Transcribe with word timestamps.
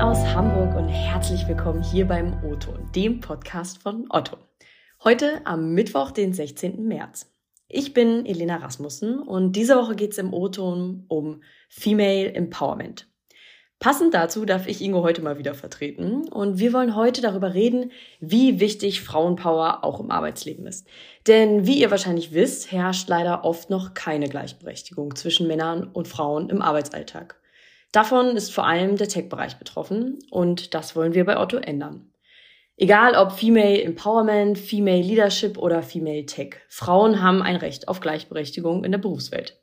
Aus 0.00 0.24
Hamburg 0.34 0.74
und 0.76 0.88
herzlich 0.88 1.46
willkommen 1.46 1.82
hier 1.82 2.08
beim 2.08 2.42
O-Ton, 2.42 2.90
dem 2.96 3.20
Podcast 3.20 3.82
von 3.82 4.06
Otto. 4.08 4.38
Heute 5.04 5.42
am 5.44 5.74
Mittwoch, 5.74 6.10
den 6.10 6.32
16. 6.32 6.88
März. 6.88 7.30
Ich 7.68 7.92
bin 7.92 8.24
Elena 8.24 8.56
Rasmussen 8.56 9.18
und 9.18 9.52
diese 9.56 9.76
Woche 9.76 9.94
geht 9.96 10.12
es 10.12 10.18
im 10.18 10.32
O-Ton 10.32 11.04
um 11.08 11.42
Female 11.68 12.32
Empowerment. 12.32 13.08
Passend 13.78 14.14
dazu 14.14 14.46
darf 14.46 14.66
ich 14.66 14.80
Ingo 14.80 15.02
heute 15.02 15.20
mal 15.20 15.36
wieder 15.36 15.52
vertreten 15.52 16.26
und 16.30 16.58
wir 16.58 16.72
wollen 16.72 16.96
heute 16.96 17.20
darüber 17.20 17.52
reden, 17.52 17.92
wie 18.20 18.58
wichtig 18.58 19.02
Frauenpower 19.02 19.84
auch 19.84 20.00
im 20.00 20.10
Arbeitsleben 20.10 20.66
ist. 20.66 20.88
Denn 21.26 21.66
wie 21.66 21.78
ihr 21.78 21.90
wahrscheinlich 21.90 22.32
wisst, 22.32 22.72
herrscht 22.72 23.10
leider 23.10 23.44
oft 23.44 23.68
noch 23.68 23.92
keine 23.92 24.30
Gleichberechtigung 24.30 25.14
zwischen 25.14 25.46
Männern 25.46 25.84
und 25.84 26.08
Frauen 26.08 26.48
im 26.48 26.62
Arbeitsalltag. 26.62 27.39
Davon 27.92 28.36
ist 28.36 28.52
vor 28.52 28.66
allem 28.66 28.96
der 28.96 29.08
Tech-Bereich 29.08 29.58
betroffen 29.58 30.18
und 30.30 30.74
das 30.74 30.94
wollen 30.94 31.14
wir 31.14 31.24
bei 31.24 31.38
Otto 31.38 31.56
ändern. 31.56 32.12
Egal 32.76 33.14
ob 33.14 33.32
Female 33.32 33.82
Empowerment, 33.82 34.56
Female 34.56 35.02
Leadership 35.02 35.58
oder 35.58 35.82
Female 35.82 36.24
Tech, 36.24 36.56
Frauen 36.68 37.20
haben 37.22 37.42
ein 37.42 37.56
Recht 37.56 37.88
auf 37.88 38.00
Gleichberechtigung 38.00 38.84
in 38.84 38.92
der 38.92 38.98
Berufswelt. 38.98 39.60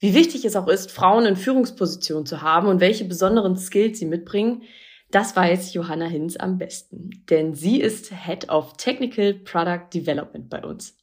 Wie 0.00 0.14
wichtig 0.14 0.44
es 0.44 0.56
auch 0.56 0.66
ist, 0.66 0.90
Frauen 0.90 1.26
in 1.26 1.36
Führungspositionen 1.36 2.26
zu 2.26 2.42
haben 2.42 2.66
und 2.66 2.80
welche 2.80 3.04
besonderen 3.04 3.56
Skills 3.56 3.98
sie 3.98 4.06
mitbringen, 4.06 4.62
das 5.10 5.36
weiß 5.36 5.74
Johanna 5.74 6.06
Hinz 6.06 6.36
am 6.36 6.58
besten, 6.58 7.24
denn 7.30 7.54
sie 7.54 7.80
ist 7.80 8.12
Head 8.12 8.48
of 8.48 8.76
Technical 8.78 9.34
Product 9.34 9.90
Development 9.94 10.50
bei 10.50 10.64
uns. 10.64 10.96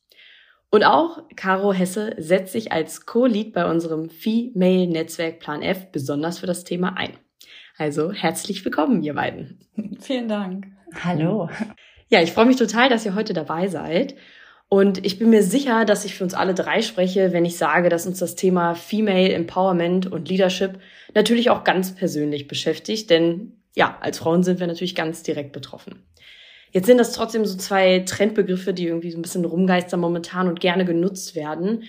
Und 0.71 0.85
auch 0.85 1.21
Caro 1.35 1.73
Hesse 1.73 2.15
setzt 2.17 2.53
sich 2.53 2.71
als 2.71 3.05
Co-Lead 3.05 3.51
bei 3.51 3.69
unserem 3.69 4.09
Female 4.09 4.87
Netzwerk 4.87 5.39
Plan 5.39 5.61
F 5.61 5.91
besonders 5.91 6.39
für 6.39 6.47
das 6.47 6.63
Thema 6.63 6.95
ein. 6.97 7.11
Also 7.77 8.13
herzlich 8.13 8.63
willkommen, 8.63 9.03
ihr 9.03 9.13
beiden. 9.13 9.59
Vielen 9.99 10.29
Dank. 10.29 10.67
Hallo. 11.03 11.49
Ja, 12.09 12.21
ich 12.21 12.31
freue 12.31 12.45
mich 12.45 12.55
total, 12.55 12.87
dass 12.87 13.05
ihr 13.05 13.15
heute 13.15 13.33
dabei 13.33 13.67
seid. 13.67 14.15
Und 14.69 15.05
ich 15.05 15.19
bin 15.19 15.29
mir 15.29 15.43
sicher, 15.43 15.83
dass 15.83 16.05
ich 16.05 16.15
für 16.15 16.23
uns 16.23 16.33
alle 16.33 16.53
drei 16.53 16.81
spreche, 16.81 17.33
wenn 17.33 17.43
ich 17.43 17.57
sage, 17.57 17.89
dass 17.89 18.07
uns 18.07 18.19
das 18.19 18.35
Thema 18.35 18.73
Female 18.73 19.33
Empowerment 19.33 20.09
und 20.09 20.29
Leadership 20.29 20.79
natürlich 21.13 21.49
auch 21.49 21.65
ganz 21.65 21.93
persönlich 21.93 22.47
beschäftigt, 22.47 23.09
denn 23.09 23.57
ja, 23.75 23.97
als 23.99 24.19
Frauen 24.19 24.43
sind 24.43 24.61
wir 24.61 24.67
natürlich 24.67 24.95
ganz 24.95 25.23
direkt 25.23 25.51
betroffen. 25.51 26.03
Jetzt 26.71 26.87
sind 26.87 26.97
das 26.97 27.13
trotzdem 27.13 27.45
so 27.45 27.57
zwei 27.57 27.99
Trendbegriffe, 27.99 28.73
die 28.73 28.87
irgendwie 28.87 29.11
so 29.11 29.17
ein 29.17 29.21
bisschen 29.21 29.45
rumgeistern 29.45 29.99
momentan 29.99 30.47
und 30.47 30.59
gerne 30.59 30.85
genutzt 30.85 31.35
werden. 31.35 31.83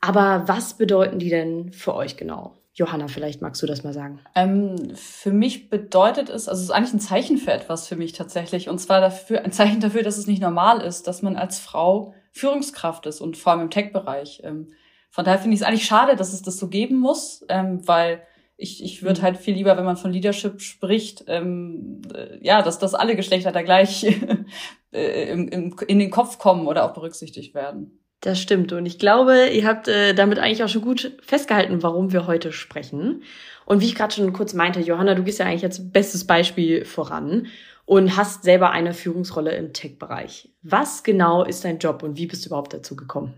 Aber 0.00 0.44
was 0.46 0.74
bedeuten 0.74 1.18
die 1.18 1.28
denn 1.28 1.72
für 1.72 1.94
euch 1.94 2.16
genau? 2.16 2.56
Johanna, 2.74 3.08
vielleicht 3.08 3.42
magst 3.42 3.60
du 3.62 3.66
das 3.66 3.82
mal 3.82 3.92
sagen. 3.92 4.20
Ähm, 4.34 4.94
für 4.94 5.32
mich 5.32 5.68
bedeutet 5.68 6.30
es, 6.30 6.48
also 6.48 6.60
es 6.60 6.68
ist 6.68 6.70
eigentlich 6.70 6.94
ein 6.94 7.00
Zeichen 7.00 7.36
für 7.36 7.52
etwas 7.52 7.88
für 7.88 7.96
mich 7.96 8.12
tatsächlich. 8.12 8.68
Und 8.68 8.78
zwar 8.78 9.00
dafür, 9.00 9.44
ein 9.44 9.52
Zeichen 9.52 9.80
dafür, 9.80 10.02
dass 10.02 10.16
es 10.16 10.26
nicht 10.26 10.40
normal 10.40 10.80
ist, 10.80 11.06
dass 11.06 11.22
man 11.22 11.36
als 11.36 11.58
Frau 11.58 12.14
Führungskraft 12.32 13.06
ist 13.06 13.20
und 13.20 13.36
vor 13.36 13.52
allem 13.52 13.62
im 13.62 13.70
Tech-Bereich. 13.70 14.42
Ähm, 14.44 14.68
von 15.10 15.24
daher 15.24 15.40
finde 15.40 15.56
ich 15.56 15.60
es 15.60 15.66
eigentlich 15.66 15.84
schade, 15.84 16.14
dass 16.14 16.32
es 16.32 16.42
das 16.42 16.58
so 16.58 16.68
geben 16.68 16.96
muss, 16.96 17.44
ähm, 17.48 17.86
weil 17.86 18.22
ich, 18.60 18.84
ich 18.84 19.02
würde 19.02 19.20
mhm. 19.20 19.24
halt 19.24 19.38
viel 19.38 19.54
lieber, 19.54 19.76
wenn 19.76 19.84
man 19.84 19.96
von 19.96 20.12
Leadership 20.12 20.60
spricht, 20.60 21.24
ähm, 21.26 22.02
äh, 22.14 22.38
ja, 22.46 22.62
dass, 22.62 22.78
dass 22.78 22.94
alle 22.94 23.16
Geschlechter 23.16 23.52
da 23.52 23.62
gleich 23.62 24.04
äh, 24.92 25.30
im, 25.32 25.48
im, 25.48 25.76
in 25.86 25.98
den 25.98 26.10
Kopf 26.10 26.38
kommen 26.38 26.66
oder 26.66 26.84
auch 26.84 26.92
berücksichtigt 26.92 27.54
werden. 27.54 27.98
Das 28.20 28.38
stimmt. 28.38 28.72
Und 28.72 28.84
ich 28.84 28.98
glaube, 28.98 29.48
ihr 29.48 29.66
habt 29.66 29.88
äh, 29.88 30.14
damit 30.14 30.38
eigentlich 30.38 30.62
auch 30.62 30.68
schon 30.68 30.82
gut 30.82 31.16
festgehalten, 31.22 31.82
warum 31.82 32.12
wir 32.12 32.26
heute 32.26 32.52
sprechen. 32.52 33.22
Und 33.64 33.80
wie 33.80 33.86
ich 33.86 33.94
gerade 33.94 34.14
schon 34.14 34.32
kurz 34.34 34.52
meinte, 34.52 34.80
Johanna, 34.80 35.14
du 35.14 35.24
gehst 35.24 35.38
ja 35.38 35.46
eigentlich 35.46 35.64
als 35.64 35.90
bestes 35.90 36.26
Beispiel 36.26 36.84
voran 36.84 37.46
und 37.86 38.16
hast 38.16 38.42
selber 38.42 38.72
eine 38.72 38.92
Führungsrolle 38.92 39.52
im 39.52 39.72
Tech-Bereich. 39.72 40.50
Was 40.62 41.02
genau 41.02 41.44
ist 41.44 41.64
dein 41.64 41.78
Job 41.78 42.02
und 42.02 42.18
wie 42.18 42.26
bist 42.26 42.44
du 42.44 42.50
überhaupt 42.50 42.74
dazu 42.74 42.94
gekommen? 42.94 43.32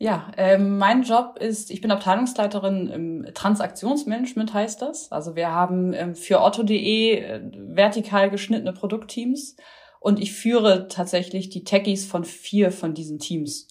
Ja, 0.00 0.30
ähm, 0.36 0.78
mein 0.78 1.02
Job 1.02 1.38
ist, 1.40 1.72
ich 1.72 1.80
bin 1.80 1.90
Abteilungsleiterin 1.90 2.86
im 2.86 3.34
Transaktionsmanagement 3.34 4.54
heißt 4.54 4.80
das. 4.80 5.10
Also 5.10 5.34
wir 5.34 5.50
haben 5.50 5.92
ähm, 5.92 6.14
für 6.14 6.40
otto.de 6.40 7.18
äh, 7.18 7.40
vertikal 7.52 8.30
geschnittene 8.30 8.72
Produktteams 8.72 9.56
und 9.98 10.20
ich 10.20 10.32
führe 10.32 10.86
tatsächlich 10.86 11.48
die 11.48 11.64
Techies 11.64 12.06
von 12.06 12.22
vier 12.22 12.70
von 12.70 12.94
diesen 12.94 13.18
Teams. 13.18 13.66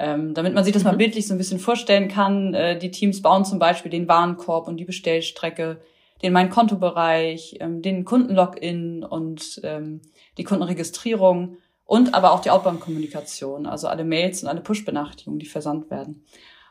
Ähm, 0.00 0.34
damit 0.34 0.52
man 0.52 0.64
sich 0.64 0.72
das 0.72 0.82
mhm. 0.82 0.90
mal 0.90 0.96
bildlich 0.96 1.28
so 1.28 1.34
ein 1.34 1.38
bisschen 1.38 1.60
vorstellen 1.60 2.08
kann, 2.08 2.54
äh, 2.54 2.76
die 2.76 2.90
Teams 2.90 3.22
bauen 3.22 3.44
zum 3.44 3.60
Beispiel 3.60 3.90
den 3.90 4.08
Warenkorb 4.08 4.66
und 4.66 4.78
die 4.78 4.84
Bestellstrecke, 4.84 5.80
den 6.22 6.32
mein 6.32 6.50
Kontobereich, 6.50 7.56
ähm, 7.60 7.82
den 7.82 8.04
Kundenlogin 8.04 9.04
und 9.04 9.60
ähm, 9.62 10.02
die 10.38 10.44
Kundenregistrierung 10.44 11.58
und 11.88 12.12
aber 12.12 12.32
auch 12.32 12.40
die 12.40 12.50
Outbound-Kommunikation, 12.50 13.64
also 13.64 13.88
alle 13.88 14.04
Mails 14.04 14.42
und 14.42 14.48
alle 14.50 14.60
Push-Benachrichtigungen, 14.60 15.38
die 15.38 15.46
versandt 15.46 15.90
werden. 15.90 16.22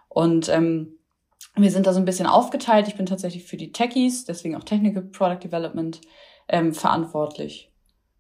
Und 0.10 0.48
ähm, 0.48 1.00
wir 1.56 1.72
sind 1.72 1.88
da 1.88 1.94
so 1.94 2.00
ein 2.00 2.06
bisschen 2.06 2.28
aufgeteilt. 2.28 2.88
Ich 2.88 2.96
bin 2.96 3.08
tatsächlich 3.08 3.44
für 3.44 3.58
die 3.58 3.72
Techies, 3.72 4.26
deswegen 4.26 4.56
auch 4.56 4.64
Technical 4.64 5.02
Product 5.02 5.40
Development, 5.44 6.00
ähm, 6.48 6.72
verantwortlich. 6.72 7.74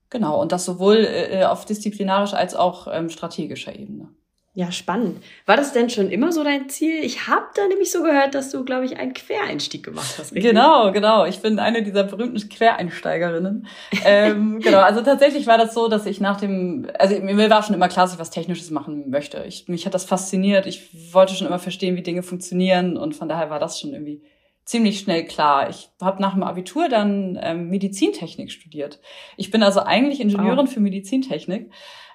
Genau, 0.10 0.42
und 0.42 0.52
das 0.52 0.66
sowohl 0.66 1.06
äh, 1.06 1.44
auf 1.44 1.66
disziplinarischer 1.66 2.36
als 2.38 2.56
auch 2.56 2.88
ähm, 2.92 3.12
strategischer 3.12 3.78
Ebene. 3.78 4.10
Ja, 4.58 4.72
spannend. 4.72 5.24
War 5.46 5.56
das 5.56 5.72
denn 5.72 5.88
schon 5.88 6.10
immer 6.10 6.32
so 6.32 6.44
dein 6.44 6.68
Ziel? 6.68 7.04
Ich 7.04 7.28
habe 7.28 7.46
da 7.54 7.68
nämlich 7.68 7.92
so 7.92 8.02
gehört, 8.02 8.34
dass 8.34 8.50
du, 8.50 8.66
glaube 8.66 8.86
ich, 8.86 8.98
einen 8.98 9.14
Quereinstieg 9.14 9.84
gemacht 9.84 10.16
hast. 10.18 10.34
Richtig? 10.34 10.52
Genau, 10.52 10.92
genau. 10.92 11.26
Ich 11.26 11.44
bin 11.44 11.60
eine 11.60 11.84
dieser 11.84 12.04
berühmten 12.06 12.50
Quereinsteigerinnen. 12.50 13.68
ähm, 14.04 14.60
genau, 14.64 14.80
also 14.80 15.02
tatsächlich 15.02 15.46
war 15.46 15.60
das 15.60 15.76
so, 15.76 15.90
dass 15.90 16.08
ich 16.08 16.20
nach 16.22 16.40
dem, 16.40 16.88
also 16.98 17.20
mir 17.22 17.52
war 17.52 17.62
schon 17.62 17.76
immer 17.76 17.88
klar, 17.88 18.06
dass 18.06 18.16
ich 18.16 18.20
was 18.20 18.32
Technisches 18.32 18.72
machen 18.72 19.12
möchte. 19.12 19.44
Ich, 19.48 19.68
mich 19.68 19.86
hat 19.86 19.94
das 19.94 20.06
fasziniert. 20.06 20.66
Ich 20.66 21.14
wollte 21.14 21.36
schon 21.36 21.46
immer 21.46 21.60
verstehen, 21.60 21.96
wie 21.96 22.02
Dinge 22.02 22.24
funktionieren 22.24 22.98
und 22.98 23.16
von 23.16 23.30
daher 23.30 23.52
war 23.52 23.60
das 23.60 23.80
schon 23.80 23.94
irgendwie 23.94 24.24
ziemlich 24.66 25.02
schnell 25.02 25.26
klar. 25.26 25.70
Ich 25.70 25.90
habe 26.02 26.20
nach 26.20 26.34
dem 26.34 26.42
Abitur 26.42 26.90
dann 26.90 27.38
ähm, 27.44 27.70
Medizintechnik 27.70 28.52
studiert. 28.52 29.00
Ich 29.38 29.52
bin 29.52 29.62
also 29.62 29.82
eigentlich 29.82 30.20
Ingenieurin 30.20 30.66
oh. 30.68 30.72
für 30.72 30.80
Medizintechnik 30.80 31.70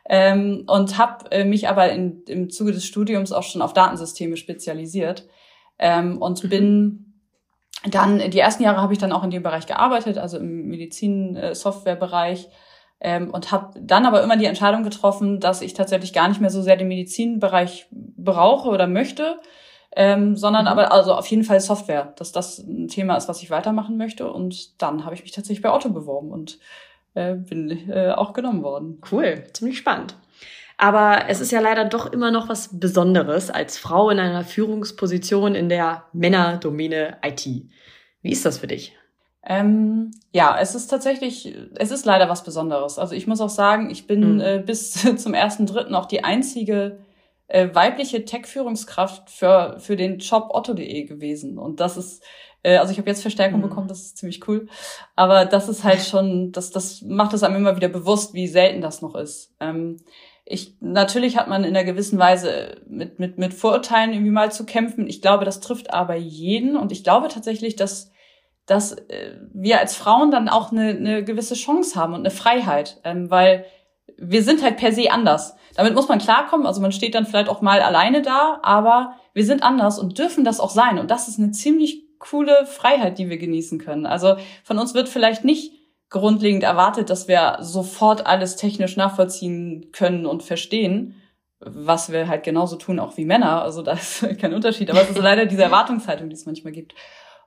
ähm, 0.09 0.65
und 0.67 0.99
habe 0.99 1.31
äh, 1.31 1.45
mich 1.45 1.69
aber 1.69 1.91
in, 1.91 2.23
im 2.27 2.51
Zuge 2.51 2.73
des 2.73 2.85
Studiums 2.85 3.33
auch 3.33 3.43
schon 3.43 3.63
auf 3.63 3.73
Datensysteme 3.73 4.37
spezialisiert 4.37 5.27
ähm, 5.79 6.21
und 6.21 6.45
mhm. 6.45 6.49
bin 6.49 7.09
dann 7.91 8.31
die 8.31 8.39
ersten 8.39 8.63
Jahre 8.63 8.81
habe 8.81 8.93
ich 8.93 8.99
dann 8.99 9.13
auch 9.13 9.25
in 9.25 9.31
dem 9.31 9.43
Bereich 9.43 9.67
gearbeitet, 9.67 10.17
also 10.19 10.39
im 10.39 10.69
Medizin-Software-Bereich 10.69 12.49
ähm, 13.01 13.31
und 13.31 13.51
habe 13.51 13.75
dann 13.81 14.07
aber 14.07 14.23
immer 14.23 14.37
die 14.37 14.45
Entscheidung 14.47 14.85
getroffen, 14.85 15.41
dass 15.41 15.63
ich 15.63 15.75
tatsächlich 15.75 16.13
gar 16.13 16.29
nicht 16.29 16.41
mehr 16.41 16.51
so 16.51 16.63
sehr 16.63 16.77
den 16.77 16.89
Medizinbereich 16.89 17.89
brauche 17.91 18.69
oder 18.69 18.87
möchte, 18.87 19.41
ähm, 19.97 20.37
sondern 20.37 20.67
mhm. 20.67 20.69
aber 20.69 20.93
also 20.93 21.15
auf 21.15 21.27
jeden 21.27 21.43
Fall 21.43 21.61
Software, 21.61 22.13
dass 22.17 22.31
das 22.31 22.59
ein 22.59 22.87
Thema 22.87 23.17
ist, 23.17 23.29
was 23.29 23.43
ich 23.43 23.51
weitermachen 23.51 23.97
möchte. 23.97 24.33
Und 24.33 24.81
dann 24.81 25.05
habe 25.05 25.15
ich 25.15 25.23
mich 25.23 25.33
tatsächlich 25.33 25.63
bei 25.63 25.73
Otto 25.73 25.91
beworben 25.91 26.31
und 26.31 26.59
äh, 27.15 27.35
bin 27.35 27.91
äh, 27.91 28.11
auch 28.11 28.33
genommen 28.33 28.63
worden. 28.63 29.01
Cool, 29.11 29.45
ziemlich 29.53 29.79
spannend. 29.79 30.17
Aber 30.79 31.29
es 31.29 31.41
ist 31.41 31.53
ja 31.53 31.61
leider 31.61 31.85
doch 31.85 32.13
immer 32.13 32.31
noch 32.31 32.49
was 32.49 32.79
Besonderes 32.81 33.51
als 33.51 33.79
Frau 33.79 34.11
in 34.11 34.19
einer 34.19 34.45
Führungsposition 34.45 35.55
in 35.55 35.69
der 35.69 36.05
Männerdomäne 36.13 37.19
IT. 37.25 37.47
Wie 38.23 38.33
ist 38.33 38.45
das 38.45 38.59
für 38.59 38.67
dich? 38.67 38.97
Ähm, 39.45 40.13
ja, 40.33 40.57
es 40.61 40.75
ist 40.75 40.87
tatsächlich, 40.87 41.55
es 41.77 41.91
ist 41.91 42.05
leider 42.07 42.29
was 42.29 42.45
Besonderes. 42.45 42.99
Also 42.99 43.15
ich 43.15 43.27
muss 43.27 43.41
auch 43.41 43.49
sagen, 43.49 43.91
ich 43.91 44.07
bin 44.07 44.35
mhm. 44.35 44.41
äh, 44.41 44.63
bis 44.65 44.93
zum 45.17 45.35
ersten 45.35 45.67
Dritten 45.67 45.95
auch 45.95 46.07
die 46.07 46.25
einzige 46.25 46.99
äh, 47.49 47.69
weibliche 47.73 48.25
Tech-Führungskraft 48.25 49.31
für, 49.31 49.77
für 49.79 49.97
den 49.97 50.19
Job 50.19 50.51
otto.de 50.51 51.05
gewesen. 51.05 51.59
Und 51.59 51.81
das 51.81 51.97
ist 51.97 52.25
äh, 52.63 52.77
also 52.77 52.93
ich 52.93 52.99
habe 52.99 53.09
jetzt 53.09 53.23
Verstärkung 53.23 53.61
mhm. 53.61 53.69
bekommen, 53.69 53.89
das 53.89 54.03
ist 54.03 54.19
ziemlich 54.19 54.47
cool. 54.49 54.69
Aber 55.17 55.45
das 55.45 55.69
ist 55.69 55.85
halt 55.85 56.03
schon, 56.03 56.53
das, 56.53 56.71
das 56.71 57.03
macht 57.03 57.35
es 57.35 57.43
einem 57.43 57.57
immer 57.57 57.77
wieder 57.77 57.89
bewusst, 57.89 58.35
wie 58.35 58.49
selten 58.49 58.81
das 58.81 59.03
noch 59.03 59.15
ist. 59.15 59.55
Ähm, 59.61 59.99
ich, 60.45 60.77
natürlich 60.81 61.37
hat 61.37 61.49
man 61.49 61.65
in 61.65 61.77
einer 61.77 61.85
gewissen 61.85 62.19
Weise 62.19 62.81
mit, 62.87 63.19
mit, 63.19 63.39
mit 63.39 63.55
Vorurteilen 63.55 64.13
irgendwie 64.13 64.33
mal 64.33 64.51
zu 64.51 64.67
kämpfen. 64.67 65.07
Ich 65.07 65.23
glaube, 65.23 65.45
das 65.45 65.61
trifft 65.61 65.93
aber 65.93 66.15
jeden. 66.15 66.77
Und 66.77 66.93
ich 66.93 67.05
glaube 67.05 67.29
tatsächlich, 67.29 67.77
dass, 67.77 68.11
dass 68.67 68.93
äh, 68.93 69.39
wir 69.53 69.79
als 69.79 69.95
Frauen 69.95 70.31
dann 70.31 70.49
auch 70.49 70.73
eine, 70.73 70.89
eine 70.91 71.25
gewisse 71.25 71.55
Chance 71.55 71.99
haben 71.99 72.13
und 72.13 72.21
eine 72.21 72.31
Freiheit. 72.31 73.01
Ähm, 73.05 73.31
weil 73.31 73.67
wir 74.19 74.43
sind 74.43 74.63
halt 74.63 74.77
per 74.77 74.93
se 74.93 75.11
anders. 75.11 75.57
Damit 75.75 75.95
muss 75.95 76.09
man 76.09 76.19
klarkommen. 76.19 76.67
Also 76.67 76.81
man 76.81 76.93
steht 76.93 77.15
dann 77.15 77.27
vielleicht 77.27 77.49
auch 77.49 77.61
mal 77.61 77.81
alleine 77.81 78.23
da, 78.23 78.59
aber 78.63 79.15
wir 79.33 79.45
sind 79.45 79.63
anders 79.63 79.99
und 79.99 80.19
dürfen 80.19 80.45
das 80.45 80.61
auch 80.61 80.71
sein. 80.71 80.99
Und 80.99 81.11
das 81.11 81.29
ist 81.29 81.39
eine 81.39 81.53
ziemlich 81.53 82.02
coole 82.23 82.65
Freiheit, 82.67 83.19
die 83.19 83.29
wir 83.29 83.37
genießen 83.37 83.79
können. 83.79 84.07
Also 84.07 84.37
von 84.65 84.79
uns 84.79 84.95
wird 84.95 85.09
vielleicht 85.09 85.45
nicht 85.45 85.73
grundlegend 86.09 86.63
erwartet, 86.63 87.11
dass 87.11 87.29
wir 87.29 87.59
sofort 87.61 88.27
alles 88.27 88.57
technisch 88.57 88.97
nachvollziehen 88.97 89.91
können 89.93 90.27
und 90.27 90.43
verstehen, 90.43 91.17
was 91.59 92.13
wir 92.13 92.29
halt 92.29 92.45
genauso 92.45 92.77
tun, 92.77 92.99
auch 92.99 93.17
wie 93.17 93.25
Männer. 93.25 93.63
Also 93.63 93.83
da 93.83 93.93
ist 93.93 94.27
kein 94.41 94.55
Unterschied. 94.55 94.91
Aber 94.91 95.03
es 95.03 95.11
ist 95.11 95.19
leider 95.19 95.47
diese 95.47 95.63
Erwartungshaltung, 95.63 96.29
die 96.29 96.35
es 96.35 96.47
manchmal 96.47 96.73
gibt. 96.73 96.95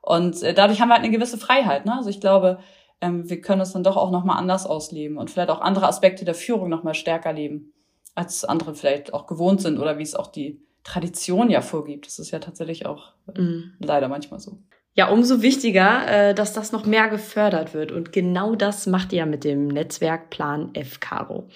Und 0.02 0.42
äh, 0.44 0.54
dadurch 0.54 0.82
haben 0.82 0.90
wir 0.90 0.96
halt 0.96 1.04
eine 1.04 1.14
gewisse 1.14 1.38
Freiheit. 1.38 1.86
Ne? 1.86 1.96
Also 1.96 2.10
ich 2.10 2.20
glaube, 2.20 2.60
ähm, 3.02 3.30
wir 3.30 3.42
können 3.42 3.62
es 3.62 3.74
dann 3.74 3.84
doch 3.84 3.98
auch 3.98 4.12
nochmal 4.12 4.38
anders 4.38 4.66
ausleben 4.66 5.18
und 5.18 5.32
vielleicht 5.32 5.50
auch 5.50 5.62
andere 5.62 5.88
Aspekte 5.88 6.26
der 6.26 6.36
Führung 6.36 6.70
nochmal 6.70 6.94
stärker 6.94 7.34
leben, 7.34 7.74
als 8.14 8.46
andere 8.46 8.76
vielleicht 8.76 9.14
auch 9.14 9.26
gewohnt 9.26 9.62
sind 9.62 9.80
oder 9.80 9.98
wie 9.98 10.04
es 10.04 10.16
auch 10.16 10.28
die 10.28 10.66
Tradition 10.86 11.50
ja 11.50 11.62
vorgibt. 11.62 12.06
Das 12.06 12.20
ist 12.20 12.32
ja 12.32 12.40
tatsächlich 12.40 12.86
auch 12.86 13.14
äh, 13.36 13.42
mhm. 13.42 13.74
leider 13.80 14.08
manchmal 14.08 14.40
so. 14.40 14.60
Ja, 14.94 15.10
umso 15.10 15.42
wichtiger, 15.42 16.08
äh, 16.08 16.34
dass 16.34 16.54
das 16.54 16.72
noch 16.72 16.86
mehr 16.86 17.10
gefördert 17.10 17.74
wird. 17.74 17.92
Und 17.92 18.14
genau 18.14 18.56
das 18.56 18.88
macht 18.88 19.12
ihr 19.12 19.26
mit 19.26 19.44
dem 19.44 19.68
Netzwerk 19.68 20.30
Plan 20.30 20.70
F 20.74 21.02
Caro. 21.02 21.50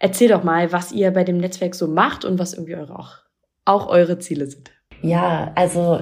Erzähl 0.00 0.28
doch 0.28 0.42
mal, 0.42 0.72
was 0.72 0.90
ihr 0.90 1.12
bei 1.12 1.22
dem 1.22 1.36
Netzwerk 1.36 1.76
so 1.76 1.86
macht 1.86 2.24
und 2.24 2.38
was 2.40 2.54
irgendwie 2.54 2.74
eure 2.74 2.98
auch, 2.98 3.18
auch 3.64 3.86
eure 3.86 4.18
Ziele 4.18 4.46
sind. 4.46 4.72
Ja, 5.02 5.52
also 5.54 6.00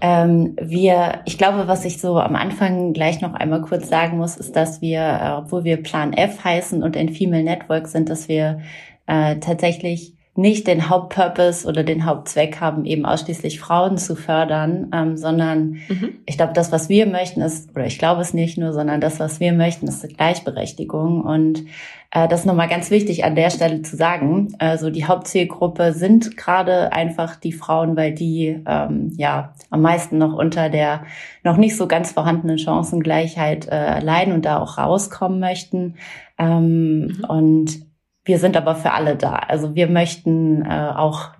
ähm, 0.00 0.56
wir, 0.60 1.20
ich 1.26 1.38
glaube, 1.38 1.68
was 1.68 1.84
ich 1.84 2.00
so 2.00 2.18
am 2.18 2.34
Anfang 2.34 2.92
gleich 2.92 3.20
noch 3.20 3.34
einmal 3.34 3.60
kurz 3.60 3.88
sagen 3.88 4.16
muss, 4.16 4.36
ist, 4.36 4.56
dass 4.56 4.80
wir, 4.80 5.00
äh, 5.00 5.30
obwohl 5.36 5.64
wir 5.64 5.82
Plan 5.82 6.12
F 6.12 6.42
heißen 6.42 6.82
und 6.82 6.96
ein 6.96 7.10
Female 7.10 7.44
Network 7.44 7.86
sind, 7.86 8.08
dass 8.08 8.26
wir 8.26 8.60
äh, 9.06 9.38
tatsächlich 9.38 10.15
nicht 10.36 10.66
den 10.66 10.88
Hauptpurpose 10.88 11.66
oder 11.66 11.82
den 11.82 12.04
Hauptzweck 12.04 12.60
haben, 12.60 12.84
eben 12.84 13.06
ausschließlich 13.06 13.60
Frauen 13.60 13.98
zu 13.98 14.16
fördern, 14.16 14.90
ähm, 14.92 15.16
sondern 15.16 15.78
mhm. 15.88 16.14
ich 16.26 16.36
glaube, 16.36 16.52
das, 16.52 16.72
was 16.72 16.88
wir 16.88 17.06
möchten, 17.06 17.40
ist, 17.40 17.70
oder 17.74 17.86
ich 17.86 17.98
glaube 17.98 18.22
es 18.22 18.34
nicht 18.34 18.58
nur, 18.58 18.72
sondern 18.72 19.00
das, 19.00 19.20
was 19.20 19.40
wir 19.40 19.52
möchten, 19.52 19.86
ist 19.86 20.06
Gleichberechtigung. 20.16 21.22
Und 21.22 21.64
äh, 22.10 22.28
das 22.28 22.40
ist 22.40 22.46
nochmal 22.46 22.68
ganz 22.68 22.90
wichtig 22.90 23.24
an 23.24 23.34
der 23.34 23.50
Stelle 23.50 23.82
zu 23.82 23.96
sagen. 23.96 24.54
Also 24.58 24.90
die 24.90 25.04
Hauptzielgruppe 25.04 25.92
sind 25.92 26.36
gerade 26.36 26.92
einfach 26.92 27.36
die 27.36 27.52
Frauen, 27.52 27.96
weil 27.96 28.12
die 28.12 28.62
ähm, 28.66 29.12
ja 29.16 29.54
am 29.70 29.82
meisten 29.82 30.18
noch 30.18 30.32
unter 30.32 30.70
der 30.70 31.04
noch 31.44 31.56
nicht 31.56 31.76
so 31.76 31.86
ganz 31.86 32.12
vorhandenen 32.12 32.58
Chancengleichheit 32.58 33.68
äh, 33.70 34.00
leiden 34.00 34.32
und 34.32 34.44
da 34.44 34.60
auch 34.60 34.78
rauskommen 34.78 35.40
möchten. 35.40 35.94
Ähm, 36.38 37.00
mhm. 37.00 37.24
Und 37.28 37.85
wir 38.26 38.38
sind 38.38 38.56
aber 38.56 38.74
für 38.74 38.92
alle 38.92 39.16
da. 39.16 39.34
Also 39.34 39.74
wir 39.74 39.88
möchten 39.88 40.62
äh, 40.62 40.92
auch 40.94 41.30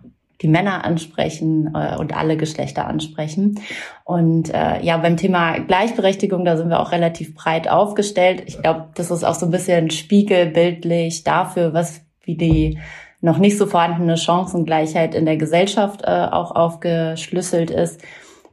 die 0.41 0.49
Männer 0.49 0.85
ansprechen 0.85 1.75
äh, 1.75 1.97
und 1.97 2.17
alle 2.17 2.37
Geschlechter 2.37 2.87
ansprechen. 2.87 3.61
Und 4.05 4.55
äh, 4.55 4.83
ja, 4.83 4.97
beim 4.99 5.17
Thema 5.17 5.59
Gleichberechtigung, 5.59 6.44
da 6.44 6.56
sind 6.56 6.69
wir 6.69 6.81
auch 6.81 6.93
relativ 6.93 7.35
breit 7.35 7.69
aufgestellt. 7.69 8.44
Ich 8.47 8.62
glaube, 8.62 8.87
das 8.94 9.11
ist 9.11 9.25
auch 9.25 9.35
so 9.35 9.47
ein 9.47 9.53
bisschen 9.53 9.91
spiegelbildlich 9.91 11.25
dafür, 11.25 11.75
was 11.75 12.03
wie 12.23 12.37
die 12.37 12.79
noch 13.21 13.38
nicht 13.38 13.59
so 13.59 13.67
vorhandene 13.67 14.17
Chancengleichheit 14.17 15.15
in 15.15 15.25
der 15.27 15.37
Gesellschaft 15.37 16.03
äh, 16.05 16.29
auch 16.31 16.55
aufgeschlüsselt 16.55 17.71
ist. 17.71 18.03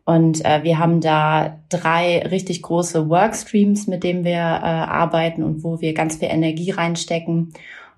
Und 0.05 0.43
äh, 0.45 0.63
wir 0.63 0.79
haben 0.79 1.01
da 1.01 1.59
drei 1.69 2.19
richtig 2.29 2.61
große 2.61 3.09
Workstreams, 3.09 3.87
mit 3.87 4.03
denen 4.03 4.23
wir 4.23 4.33
äh, 4.33 4.35
arbeiten 4.35 5.43
und 5.43 5.63
wo 5.63 5.81
wir 5.81 5.93
ganz 5.93 6.17
viel 6.17 6.29
Energie 6.29 6.71
reinstecken. 6.71 7.53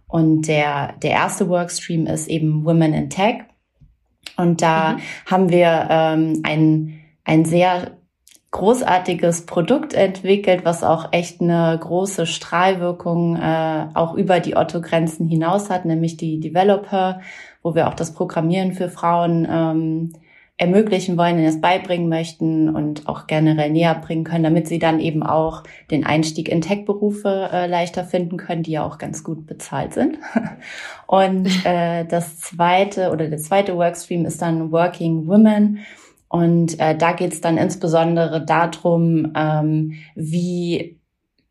Und 0.07 0.47
der, 0.47 0.93
der 1.01 1.11
erste 1.11 1.49
Workstream 1.49 2.05
ist 2.07 2.27
eben 2.27 2.65
Women 2.65 2.93
in 2.93 3.09
Tech. 3.09 3.43
Und 4.37 4.61
da 4.61 4.93
mhm. 4.93 4.99
haben 5.25 5.49
wir 5.49 5.87
ähm, 5.89 6.41
ein, 6.43 6.99
ein 7.23 7.45
sehr 7.45 7.97
großartiges 8.51 9.45
Produkt 9.45 9.93
entwickelt, 9.93 10.63
was 10.63 10.83
auch 10.83 11.11
echt 11.11 11.41
eine 11.41 11.77
große 11.77 12.25
Strahlwirkung 12.25 13.35
äh, 13.35 13.87
auch 13.93 14.13
über 14.13 14.39
die 14.39 14.55
Otto-Grenzen 14.55 15.27
hinaus 15.27 15.69
hat, 15.69 15.83
nämlich 15.83 16.15
die 16.15 16.39
Developer, 16.39 17.19
wo 17.63 17.75
wir 17.75 17.89
auch 17.89 17.93
das 17.93 18.13
Programmieren 18.13 18.71
für 18.71 18.87
Frauen 18.87 19.45
ähm, 19.49 20.13
ermöglichen 20.57 21.17
wollen, 21.17 21.37
es 21.39 21.59
beibringen 21.59 22.07
möchten 22.07 22.73
und 22.73 23.09
auch 23.09 23.27
generell 23.27 23.71
näher 23.71 23.95
bringen 23.95 24.23
können, 24.23 24.45
damit 24.45 24.69
sie 24.69 24.79
dann 24.79 25.01
eben 25.01 25.21
auch 25.21 25.63
den 25.91 26.05
Einstieg 26.05 26.47
in 26.47 26.61
Tech-Berufe 26.61 27.49
äh, 27.51 27.67
leichter 27.67 28.05
finden 28.05 28.37
können, 28.37 28.63
die 28.63 28.71
ja 28.71 28.85
auch 28.85 28.97
ganz 28.97 29.23
gut 29.23 29.45
bezahlt 29.47 29.93
sind. 29.93 30.17
Und 31.07 31.49
äh, 31.65 32.05
das 32.05 32.39
zweite 32.39 33.11
oder 33.11 33.27
der 33.27 33.37
zweite 33.37 33.75
Workstream 33.75 34.25
ist 34.25 34.41
dann 34.41 34.71
Working 34.71 35.27
Women. 35.27 35.79
Und 36.29 36.79
äh, 36.79 36.97
da 36.97 37.11
geht 37.11 37.33
es 37.33 37.41
dann 37.41 37.57
insbesondere 37.57 38.43
darum, 38.45 39.33
ähm, 39.35 39.93
wie 40.15 40.99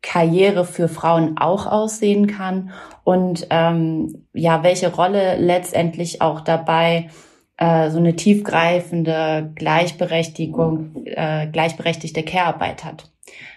Karriere 0.01 0.65
für 0.65 0.87
Frauen 0.87 1.37
auch 1.37 1.65
aussehen 1.65 2.27
kann 2.27 2.71
und 3.03 3.47
ähm, 3.49 4.27
ja, 4.33 4.61
welche 4.61 4.93
Rolle 4.93 5.37
letztendlich 5.37 6.21
auch 6.21 6.41
dabei 6.41 7.09
äh, 7.57 7.89
so 7.89 7.97
eine 7.97 8.15
tiefgreifende 8.15 9.51
Gleichberechtigung, 9.55 11.05
äh, 11.05 11.47
gleichberechtigte 11.47 12.23
Care-Arbeit 12.23 12.83
hat. 12.83 13.11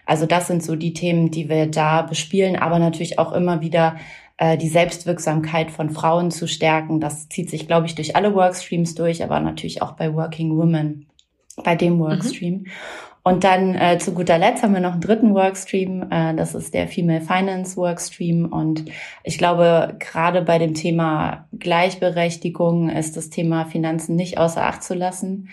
Also 0.07 0.27
das 0.27 0.47
sind 0.47 0.63
so 0.63 0.77
die 0.77 0.95
Themen, 0.95 1.31
die 1.31 1.49
wir 1.49 1.67
da 1.67 2.03
bespielen, 2.03 2.57
aber 2.57 2.79
natürlich 2.79 3.19
auch 3.19 3.33
immer 3.33 3.61
wieder 3.61 3.97
äh, 4.39 4.57
die 4.57 4.69
Selbstwirksamkeit 4.69 5.71
von 5.71 5.91
Frauen 5.91 6.31
zu 6.31 6.47
stärken. 6.47 7.01
Das 7.01 7.29
zieht 7.29 7.51
sich, 7.51 7.67
glaube 7.67 7.87
ich, 7.87 7.95
durch 7.95 8.17
alle 8.17 8.35
Workstreams 8.35 8.95
durch, 8.95 9.23
aber 9.23 9.41
natürlich 9.41 9.83
auch 9.83 9.93
bei 9.93 10.15
Working 10.15 10.57
Women, 10.57 11.07
bei 11.63 11.75
dem 11.75 11.95
mhm. 11.95 12.01
Workstream. 12.01 12.55
Mhm. 12.55 12.67
Und 13.23 13.45
dann 13.45 13.75
äh, 13.75 13.99
zu 13.99 14.15
guter 14.15 14.39
Letzt 14.39 14.63
haben 14.63 14.75
wir 14.75 14.81
noch 14.81 14.93
einen 14.93 15.01
dritten 15.01 15.35
Workstream, 15.35 16.07
äh, 16.11 16.35
das 16.35 16.55
ist 16.55 16.73
der 16.73 16.89
Female 16.89 17.21
Finance 17.21 17.77
Workstream. 17.77 18.47
Und 18.47 18.85
ich 19.25 19.39
glaube, 19.39 19.97
gerade 19.99 20.43
bei 20.43 20.59
dem 20.59 20.75
Thema 20.75 21.47
Gleichberechtigung 21.59 22.89
ist 22.89 23.17
das 23.17 23.31
Thema 23.31 23.67
Finanzen 23.67 24.17
nicht 24.17 24.39
außer 24.39 24.65
Acht 24.65 24.83
zu 24.83 24.95
lassen. 24.95 25.49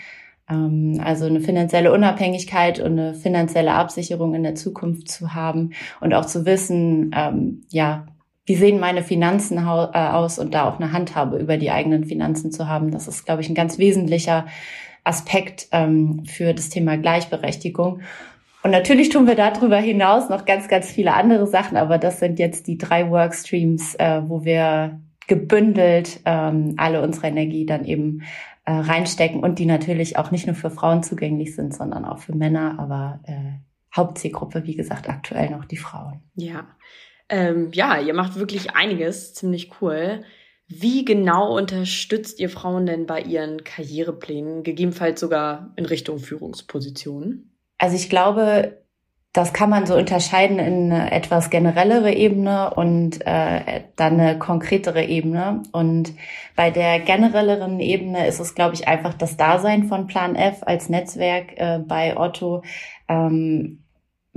Ähm, 0.48 1.00
also 1.02 1.26
eine 1.26 1.40
finanzielle 1.40 1.92
Unabhängigkeit 1.92 2.80
und 2.80 2.98
eine 2.98 3.14
finanzielle 3.14 3.72
Absicherung 3.72 4.34
in 4.34 4.42
der 4.42 4.54
Zukunft 4.54 5.08
zu 5.08 5.34
haben 5.34 5.72
und 6.00 6.14
auch 6.14 6.26
zu 6.26 6.46
wissen, 6.46 7.10
ähm, 7.14 7.62
ja, 7.68 8.06
wie 8.46 8.54
sehen 8.54 8.78
meine 8.78 9.02
Finanzen 9.02 9.58
äh, 9.58 9.60
aus 9.60 10.38
und 10.38 10.54
da 10.54 10.68
auch 10.68 10.78
eine 10.78 10.92
Handhabe 10.92 11.36
über 11.38 11.56
die 11.56 11.72
eigenen 11.72 12.04
Finanzen 12.04 12.52
zu 12.52 12.68
haben. 12.68 12.92
Das 12.92 13.08
ist, 13.08 13.26
glaube 13.26 13.42
ich, 13.42 13.48
ein 13.48 13.56
ganz 13.56 13.78
wesentlicher 13.78 14.46
Aspekt 15.06 15.68
ähm, 15.72 16.24
für 16.26 16.52
das 16.52 16.68
Thema 16.68 16.96
Gleichberechtigung. 16.96 18.00
Und 18.62 18.70
natürlich 18.72 19.10
tun 19.10 19.26
wir 19.28 19.36
darüber 19.36 19.76
hinaus 19.76 20.28
noch 20.28 20.44
ganz, 20.44 20.66
ganz 20.66 20.90
viele 20.90 21.14
andere 21.14 21.46
Sachen, 21.46 21.76
aber 21.76 21.98
das 21.98 22.18
sind 22.18 22.40
jetzt 22.40 22.66
die 22.66 22.78
drei 22.78 23.08
Workstreams, 23.10 23.94
äh, 23.94 24.22
wo 24.26 24.44
wir 24.44 25.00
gebündelt 25.28 26.20
ähm, 26.24 26.74
alle 26.76 27.02
unsere 27.02 27.28
Energie 27.28 27.66
dann 27.66 27.84
eben 27.84 28.22
äh, 28.64 28.72
reinstecken 28.72 29.40
und 29.44 29.58
die 29.60 29.66
natürlich 29.66 30.18
auch 30.18 30.32
nicht 30.32 30.46
nur 30.46 30.56
für 30.56 30.70
Frauen 30.70 31.02
zugänglich 31.02 31.54
sind, 31.54 31.74
sondern 31.74 32.04
auch 32.04 32.18
für 32.18 32.34
Männer, 32.34 32.76
aber 32.78 33.20
äh, 33.24 33.60
Hauptzielgruppe, 33.94 34.66
wie 34.66 34.74
gesagt, 34.74 35.08
aktuell 35.08 35.50
noch 35.50 35.64
die 35.64 35.76
Frauen. 35.76 36.20
Ja. 36.34 36.66
Ähm, 37.28 37.70
ja, 37.72 38.00
ihr 38.00 38.14
macht 38.14 38.36
wirklich 38.36 38.74
einiges, 38.76 39.34
ziemlich 39.34 39.70
cool. 39.80 40.24
Wie 40.68 41.04
genau 41.04 41.56
unterstützt 41.56 42.40
ihr 42.40 42.50
Frauen 42.50 42.86
denn 42.86 43.06
bei 43.06 43.20
ihren 43.20 43.62
Karriereplänen, 43.62 44.64
gegebenenfalls 44.64 45.20
sogar 45.20 45.72
in 45.76 45.86
Richtung 45.86 46.18
Führungspositionen? 46.18 47.56
Also 47.78 47.94
ich 47.94 48.10
glaube, 48.10 48.82
das 49.36 49.52
kann 49.52 49.70
man 49.70 49.86
so 49.86 49.94
unterscheiden 49.94 50.58
in 50.58 50.90
eine 50.90 51.12
etwas 51.12 51.50
generellere 51.50 52.12
Ebene 52.12 52.72
und 52.74 53.20
äh, 53.26 53.82
dann 53.94 54.18
eine 54.18 54.38
konkretere 54.38 55.04
Ebene. 55.04 55.62
Und 55.72 56.14
bei 56.56 56.70
der 56.70 57.00
generelleren 57.00 57.78
Ebene 57.78 58.26
ist 58.26 58.40
es, 58.40 58.54
glaube 58.54 58.74
ich, 58.74 58.88
einfach 58.88 59.14
das 59.14 59.36
Dasein 59.36 59.84
von 59.84 60.06
Plan 60.06 60.34
F 60.34 60.62
als 60.62 60.88
Netzwerk 60.88 61.52
äh, 61.56 61.78
bei 61.78 62.16
Otto. 62.16 62.62
Ähm, 63.08 63.84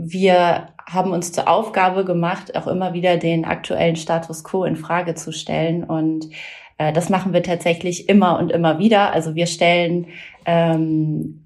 wir 0.08 0.70
haben 0.86 1.12
uns 1.12 1.32
zur 1.32 1.48
Aufgabe 1.48 2.06
gemacht, 2.06 2.56
auch 2.56 2.68
immer 2.68 2.94
wieder 2.94 3.18
den 3.18 3.46
aktuellen 3.46 3.96
Status 3.96 4.44
quo 4.44 4.64
in 4.64 4.76
Frage 4.76 5.16
zu 5.16 5.32
stellen. 5.32 5.84
Und 5.84 6.30
äh, 6.78 6.94
das 6.94 7.10
machen 7.10 7.34
wir 7.34 7.44
tatsächlich 7.44 8.10
immer 8.10 8.40
und 8.40 8.52
immer 8.52 8.80
wieder. 8.80 9.14
Also 9.14 9.36
wir 9.36 9.46
stellen 9.46 10.08
ähm, 10.46 11.46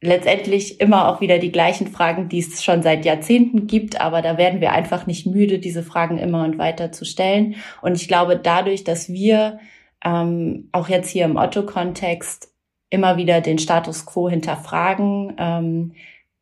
letztendlich 0.00 0.80
immer 0.80 1.08
auch 1.08 1.20
wieder 1.20 1.38
die 1.38 1.50
gleichen 1.50 1.88
Fragen, 1.88 2.28
die 2.28 2.38
es 2.38 2.62
schon 2.62 2.82
seit 2.82 3.04
Jahrzehnten 3.04 3.66
gibt, 3.66 4.00
aber 4.00 4.22
da 4.22 4.38
werden 4.38 4.60
wir 4.60 4.72
einfach 4.72 5.06
nicht 5.06 5.26
müde, 5.26 5.58
diese 5.58 5.82
Fragen 5.82 6.18
immer 6.18 6.44
und 6.44 6.58
weiter 6.58 6.92
zu 6.92 7.04
stellen. 7.04 7.56
Und 7.82 7.96
ich 7.96 8.06
glaube, 8.06 8.36
dadurch, 8.36 8.84
dass 8.84 9.08
wir 9.08 9.58
ähm, 10.04 10.68
auch 10.72 10.88
jetzt 10.88 11.10
hier 11.10 11.24
im 11.24 11.36
Otto-Kontext 11.36 12.52
immer 12.90 13.16
wieder 13.16 13.40
den 13.40 13.58
Status 13.58 14.06
quo 14.06 14.28
hinterfragen, 14.28 15.34
ähm, 15.38 15.92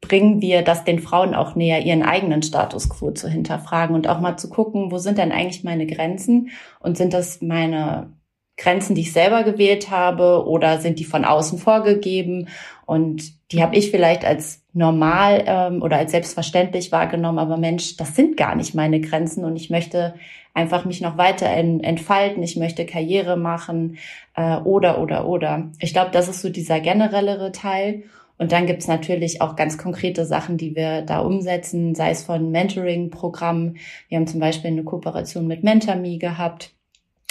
bringen 0.06 0.40
wir 0.40 0.62
das 0.62 0.84
den 0.84 0.99
Frauen 0.99 1.34
auch 1.34 1.54
näher, 1.54 1.82
ihren 1.82 2.02
eigenen 2.02 2.42
Status 2.42 2.88
quo 2.88 3.11
zu 3.11 3.28
hinterfragen 3.28 3.94
und 3.94 4.08
auch 4.08 4.20
mal 4.20 4.37
zu 4.37 4.49
gucken, 4.49 4.90
wo 4.90 4.99
sind 4.99 5.18
denn 5.18 5.32
eigentlich 5.32 5.64
meine 5.64 5.87
Grenzen 5.87 6.50
und 6.80 6.96
sind 6.96 7.14
das 7.14 7.40
meine 7.40 8.12
Grenzen, 8.56 8.94
die 8.94 9.00
ich 9.00 9.12
selber 9.12 9.42
gewählt 9.42 9.90
habe 9.90 10.46
oder 10.46 10.78
sind 10.78 11.00
die 11.00 11.04
von 11.04 11.25
außen 11.25 11.58
vorgegeben 11.58 12.49
und 12.87 13.32
die 13.50 13.62
habe 13.62 13.76
ich 13.76 13.90
vielleicht 13.90 14.25
als 14.25 14.62
normal 14.73 15.44
ähm, 15.46 15.82
oder 15.82 15.96
als 15.96 16.12
selbstverständlich 16.12 16.92
wahrgenommen, 16.92 17.38
aber 17.38 17.56
Mensch, 17.56 17.96
das 17.96 18.14
sind 18.14 18.37
gar 18.37 18.54
nicht 18.54 18.75
meine 18.75 19.00
Grenzen 19.00 19.44
und 19.44 19.56
ich 19.56 19.70
möchte 19.70 20.14
einfach 20.54 20.84
mich 20.84 21.00
noch 21.00 21.16
weiter 21.18 21.49
entfalten, 21.49 22.42
ich 22.42 22.56
möchte 22.56 22.87
Karriere 22.87 23.37
machen 23.37 23.99
äh, 24.37 24.58
oder 24.58 25.00
oder 25.00 25.26
oder. 25.26 25.70
Ich 25.80 25.92
glaube, 25.92 26.12
das 26.12 26.28
ist 26.28 26.42
so 26.42 26.49
dieser 26.49 26.78
generellere 26.78 27.50
Teil 27.50 28.04
Und 28.36 28.52
dann 28.52 28.66
gibt's 28.66 28.88
natürlich 28.88 29.40
auch 29.40 29.54
ganz 29.54 29.78
konkrete 29.78 30.24
Sachen, 30.26 30.56
die 30.56 30.74
wir 30.74 31.02
da 31.02 31.20
umsetzen, 31.20 31.94
sei 31.94 32.10
es 32.10 32.24
von 32.24 32.50
Mentoring-Programmen. 32.50 33.76
Wir 34.08 34.18
haben 34.18 34.26
zum 34.26 34.40
Beispiel 34.40 34.70
eine 34.70 34.82
Kooperation 34.82 35.46
mit 35.46 35.62
MentorMe 35.62 36.18
gehabt. 36.18 36.72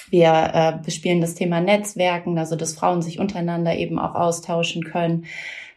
Wir 0.09 0.51
äh, 0.53 0.85
bespielen 0.85 1.21
das 1.21 1.35
Thema 1.35 1.59
Netzwerken, 1.59 2.37
also 2.37 2.55
dass 2.55 2.75
Frauen 2.75 3.01
sich 3.01 3.19
untereinander 3.19 3.75
eben 3.75 3.99
auch 3.99 4.15
austauschen 4.15 4.83
können. 4.83 5.25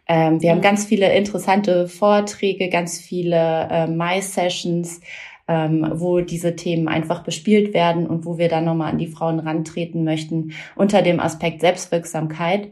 Ähm, 0.08 0.40
wir 0.40 0.50
haben 0.50 0.60
ganz 0.60 0.84
viele 0.84 1.12
interessante 1.12 1.88
Vorträge, 1.88 2.68
ganz 2.68 3.00
viele 3.00 3.68
äh, 3.70 3.86
My-Sessions, 3.88 5.00
ähm, 5.48 5.90
wo 5.94 6.20
diese 6.20 6.54
Themen 6.54 6.86
einfach 6.86 7.24
bespielt 7.24 7.74
werden 7.74 8.06
und 8.06 8.24
wo 8.24 8.38
wir 8.38 8.48
dann 8.48 8.64
nochmal 8.64 8.92
an 8.92 8.98
die 8.98 9.06
Frauen 9.06 9.40
rantreten 9.40 10.04
möchten 10.04 10.52
unter 10.76 11.02
dem 11.02 11.18
Aspekt 11.18 11.60
Selbstwirksamkeit. 11.60 12.70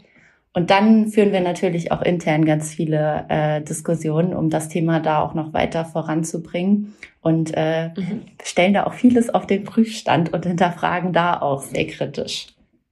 Und 0.54 0.70
dann 0.70 1.08
führen 1.08 1.32
wir 1.32 1.40
natürlich 1.40 1.90
auch 1.90 2.00
intern 2.00 2.44
ganz 2.44 2.72
viele 2.72 3.26
äh, 3.28 3.60
Diskussionen, 3.60 4.34
um 4.34 4.50
das 4.50 4.68
Thema 4.68 5.00
da 5.00 5.20
auch 5.20 5.34
noch 5.34 5.52
weiter 5.52 5.84
voranzubringen 5.84 6.94
und 7.20 7.50
äh, 7.54 7.88
mhm. 7.88 8.22
stellen 8.40 8.72
da 8.72 8.84
auch 8.84 8.94
vieles 8.94 9.30
auf 9.30 9.48
den 9.48 9.64
Prüfstand 9.64 10.32
und 10.32 10.46
hinterfragen 10.46 11.12
da 11.12 11.40
auch 11.40 11.60
sehr 11.60 11.88
kritisch. 11.88 12.46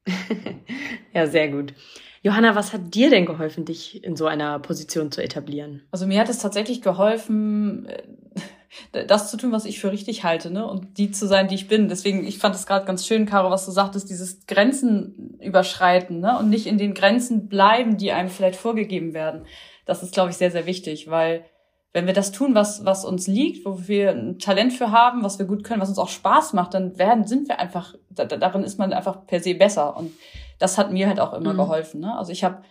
ja, 1.15 1.29
sehr 1.29 1.49
gut. 1.51 1.73
Johanna, 2.23 2.57
was 2.57 2.73
hat 2.73 2.95
dir 2.95 3.11
denn 3.11 3.27
geholfen, 3.27 3.65
dich 3.65 4.03
in 4.03 4.17
so 4.17 4.27
einer 4.27 4.59
Position 4.59 5.13
zu 5.13 5.23
etablieren? 5.23 5.83
Also 5.93 6.07
mir 6.07 6.19
hat 6.19 6.29
es 6.29 6.39
tatsächlich 6.39 6.83
geholfen, 6.83 7.87
äh, 7.87 8.03
das 8.93 9.31
zu 9.31 9.37
tun, 9.37 9.53
was 9.53 9.65
ich 9.65 9.81
für 9.81 9.93
richtig 9.93 10.25
halte, 10.25 10.51
ne? 10.51 10.67
Und 10.67 10.99
die 10.99 11.11
zu 11.11 11.27
sein, 11.27 11.49
die 11.49 11.55
ich 11.55 11.69
bin. 11.69 11.89
Deswegen, 11.89 12.27
ich 12.27 12.39
fand 12.39 12.55
es 12.55 12.67
gerade 12.67 12.87
ganz 12.87 13.07
schön, 13.07 13.27
Caro, 13.27 13.51
was 13.51 13.67
du 13.67 13.71
sagtest, 13.71 14.09
dieses 14.11 14.47
Grenzen 14.47 15.39
überschreiten, 15.41 16.21
ne? 16.21 16.39
Und 16.39 16.51
nicht 16.51 16.67
in 16.67 16.79
den 16.79 16.95
Grenzen 16.95 17.49
bleiben, 17.49 17.97
die 17.97 18.13
einem 18.13 18.31
vielleicht 18.31 18.59
vorgegeben 18.59 19.15
werden. 19.15 19.47
Das 19.85 20.03
ist, 20.03 20.15
glaube 20.15 20.31
ich, 20.31 20.37
sehr, 20.37 20.51
sehr 20.51 20.67
wichtig, 20.67 21.11
weil 21.11 21.45
wenn 21.93 22.07
wir 22.07 22.15
das 22.15 22.33
tun, 22.33 22.55
was, 22.55 22.85
was 22.85 23.05
uns 23.05 23.27
liegt, 23.27 23.67
wo 23.67 23.87
wir 23.87 24.11
ein 24.11 24.39
Talent 24.39 24.73
für 24.73 24.91
haben, 24.91 25.23
was 25.23 25.39
wir 25.39 25.47
gut 25.47 25.63
können, 25.63 25.83
was 25.83 25.91
uns 25.91 25.99
auch 25.99 26.09
Spaß 26.09 26.55
macht, 26.55 26.73
dann 26.75 26.99
werden, 26.99 27.27
sind 27.27 27.49
wir 27.49 27.61
einfach, 27.61 27.95
da, 28.09 28.25
darin 28.25 28.65
ist 28.65 28.79
man 28.79 28.93
einfach 28.93 29.27
per 29.27 29.41
se 29.41 29.55
besser. 29.55 29.97
Und 29.97 30.13
das 30.59 30.79
hat 30.79 30.91
mir 30.91 31.07
halt 31.09 31.21
auch 31.21 31.35
immer 31.35 31.53
mhm. 31.53 31.59
geholfen. 31.59 32.01
Ne? 32.01 32.17
Also 32.17 32.33
ich 32.33 32.45
habe 32.45 32.63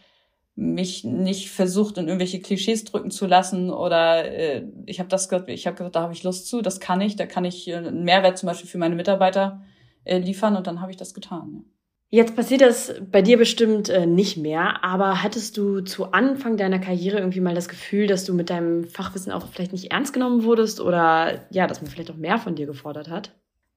mich 0.55 1.03
nicht 1.03 1.49
versucht, 1.49 1.97
in 1.97 2.07
irgendwelche 2.07 2.41
Klischees 2.41 2.83
drücken 2.83 3.11
zu 3.11 3.25
lassen 3.25 3.69
oder 3.69 4.25
äh, 4.25 4.63
ich 4.85 4.99
habe 4.99 5.09
das 5.09 5.29
gesagt, 5.29 5.49
ich 5.49 5.65
habe 5.65 5.77
gesagt, 5.77 5.95
da 5.95 6.01
habe 6.01 6.13
ich 6.13 6.23
Lust 6.23 6.47
zu, 6.47 6.61
das 6.61 6.79
kann 6.79 7.01
ich, 7.01 7.15
da 7.15 7.25
kann 7.25 7.45
ich 7.45 7.67
äh, 7.67 7.75
einen 7.75 8.03
Mehrwert 8.03 8.37
zum 8.37 8.47
Beispiel 8.47 8.69
für 8.69 8.77
meine 8.77 8.95
Mitarbeiter 8.95 9.63
äh, 10.03 10.17
liefern 10.17 10.55
und 10.55 10.67
dann 10.67 10.81
habe 10.81 10.91
ich 10.91 10.97
das 10.97 11.13
getan. 11.13 11.65
Jetzt 12.13 12.35
passiert 12.35 12.59
das 12.59 12.93
bei 13.09 13.21
dir 13.21 13.37
bestimmt 13.37 13.87
äh, 13.87 14.05
nicht 14.05 14.35
mehr, 14.35 14.83
aber 14.83 15.23
hattest 15.23 15.55
du 15.55 15.79
zu 15.79 16.11
Anfang 16.11 16.57
deiner 16.57 16.79
Karriere 16.79 17.19
irgendwie 17.19 17.39
mal 17.39 17.55
das 17.55 17.69
Gefühl, 17.69 18.05
dass 18.05 18.25
du 18.25 18.33
mit 18.33 18.49
deinem 18.49 18.83
Fachwissen 18.83 19.31
auch 19.31 19.47
vielleicht 19.47 19.71
nicht 19.71 19.91
ernst 19.93 20.11
genommen 20.11 20.43
wurdest 20.43 20.81
oder 20.81 21.45
ja, 21.51 21.67
dass 21.67 21.81
man 21.81 21.89
vielleicht 21.89 22.11
auch 22.11 22.17
mehr 22.17 22.37
von 22.37 22.55
dir 22.55 22.65
gefordert 22.65 23.09
hat? 23.09 23.31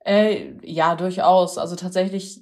Äh, 0.05 0.55
ja, 0.63 0.97
durchaus. 0.97 1.59
Also 1.59 1.77
tatsächlich 1.77 2.41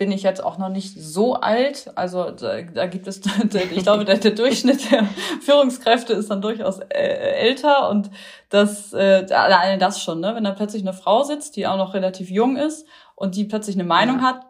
bin 0.00 0.12
ich 0.12 0.22
jetzt 0.22 0.42
auch 0.42 0.56
noch 0.56 0.70
nicht 0.70 0.98
so 0.98 1.34
alt. 1.34 1.92
Also 1.94 2.30
da, 2.30 2.62
da 2.62 2.86
gibt 2.86 3.06
es, 3.06 3.20
ich 3.70 3.82
glaube, 3.82 4.06
der, 4.06 4.16
der, 4.16 4.30
Durchschnitt 4.30 4.90
der 4.90 5.04
Führungskräfte 5.42 6.14
ist 6.14 6.30
dann 6.30 6.40
durchaus 6.40 6.78
äh, 6.78 6.86
älter 6.88 7.90
und 7.90 8.10
das, 8.48 8.94
äh, 8.94 9.26
allein 9.30 9.78
das 9.78 10.02
schon, 10.02 10.20
ne? 10.20 10.34
wenn 10.34 10.44
da 10.44 10.52
plötzlich 10.52 10.80
eine 10.80 10.94
Frau 10.94 11.22
sitzt, 11.22 11.54
die 11.54 11.66
auch 11.66 11.76
noch 11.76 11.92
relativ 11.92 12.30
jung 12.30 12.56
ist 12.56 12.86
und 13.14 13.36
die 13.36 13.44
plötzlich 13.44 13.76
eine 13.76 13.84
Meinung 13.84 14.20
ja. 14.20 14.22
hat, 14.22 14.46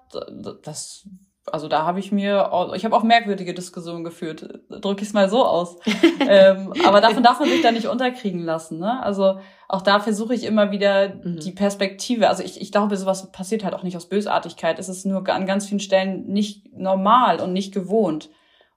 das 0.62 1.09
also 1.52 1.69
da 1.69 1.85
habe 1.85 2.00
ich 2.00 2.12
mir, 2.12 2.52
auch, 2.52 2.75
ich 2.75 2.85
habe 2.85 2.97
auch 2.97 3.02
merkwürdige 3.02 3.54
Diskussionen 3.54 4.04
geführt, 4.04 4.61
drücke 4.69 5.02
ich 5.02 5.09
es 5.09 5.14
mal 5.14 5.28
so 5.28 5.45
aus. 5.45 5.76
ähm, 6.21 6.73
aber 6.87 7.00
davon 7.00 7.23
darf 7.23 7.40
man 7.40 7.49
sich 7.49 7.62
da 7.62 7.73
nicht 7.73 7.87
unterkriegen 7.87 8.42
lassen. 8.45 8.78
Ne? 8.78 9.02
Also 9.02 9.38
auch 9.69 9.83
da 9.83 10.00
versuche 10.00 10.35
ich 10.35 10.45
immer 10.45 10.71
wieder 10.71 11.14
mhm. 11.14 11.38
die 11.40 11.52
Perspektive. 11.52 12.28
Also 12.28 12.42
ich, 12.42 12.61
ich 12.61 12.73
glaube, 12.73 12.97
sowas 12.97 13.30
passiert 13.33 13.64
halt 13.64 13.75
auch 13.75 13.83
nicht 13.83 13.97
aus 13.97 14.09
Bösartigkeit. 14.09 14.78
Es 14.78 14.88
ist 14.88 15.07
nur 15.07 15.28
an 15.28 15.47
ganz 15.47 15.66
vielen 15.66 15.80
Stellen 15.80 16.26
nicht 16.26 16.73
normal 16.76 17.40
und 17.40 17.52
nicht 17.52 17.73
gewohnt. 17.75 18.30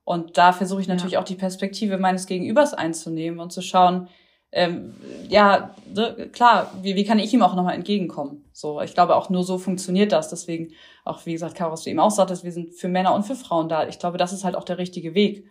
Und 0.05 0.37
da 0.37 0.51
versuche 0.51 0.81
ich 0.81 0.87
natürlich 0.87 1.13
ja. 1.13 1.19
auch 1.19 1.25
die 1.25 1.35
Perspektive 1.35 1.97
meines 1.97 2.25
Gegenübers 2.25 2.73
einzunehmen 2.73 3.39
und 3.39 3.53
zu 3.53 3.61
schauen, 3.61 4.09
ähm, 4.53 4.93
ja, 5.29 5.73
ne, 5.93 6.29
klar, 6.31 6.71
wie, 6.81 6.95
wie 6.95 7.05
kann 7.05 7.17
ich 7.17 7.33
ihm 7.33 7.41
auch 7.41 7.55
nochmal 7.55 7.73
entgegenkommen? 7.73 8.45
So, 8.53 8.81
ich 8.81 8.93
glaube, 8.93 9.15
auch 9.15 9.31
nur 9.31 9.43
so 9.43 9.57
funktioniert 9.57 10.11
das. 10.11 10.29
Deswegen, 10.29 10.73
auch 11.03 11.25
wie 11.25 11.33
gesagt, 11.33 11.55
Karos, 11.55 11.83
du 11.83 11.89
eben 11.89 11.99
auch 11.99 12.11
sagtest, 12.11 12.43
wir 12.43 12.51
sind 12.51 12.73
für 12.75 12.87
Männer 12.87 13.15
und 13.15 13.23
für 13.23 13.35
Frauen 13.35 13.67
da. 13.67 13.87
Ich 13.87 13.97
glaube, 13.97 14.19
das 14.19 14.31
ist 14.31 14.43
halt 14.43 14.55
auch 14.55 14.63
der 14.63 14.77
richtige 14.77 15.15
Weg. 15.15 15.49